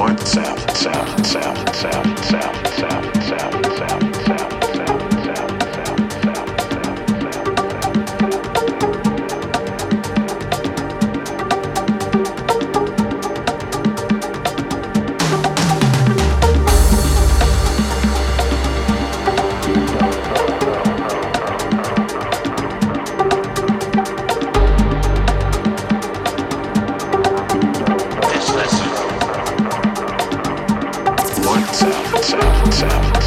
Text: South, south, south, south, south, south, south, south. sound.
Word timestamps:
South, 0.00 0.18
south, 0.24 0.76
south, 0.76 1.26
south, 1.26 1.76
south, 1.76 2.24
south, 2.24 2.74
south, 2.74 3.24
south. 3.26 3.76
sound. 3.76 4.09